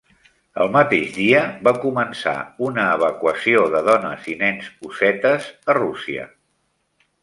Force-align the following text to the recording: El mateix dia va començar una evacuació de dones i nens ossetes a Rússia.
El 0.63 0.69
mateix 0.75 1.11
dia 1.17 1.41
va 1.67 1.73
començar 1.83 2.33
una 2.69 2.87
evacuació 2.95 3.69
de 3.77 3.85
dones 3.93 4.29
i 4.35 4.37
nens 4.43 4.75
ossetes 4.93 5.55
a 5.75 5.81
Rússia. 5.85 6.31